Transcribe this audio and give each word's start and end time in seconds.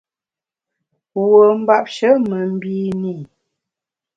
Wuo 1.15 1.45
mbapshe 1.61 2.09
me 2.29 2.37
mbine 2.53 3.11
i. 3.19 3.23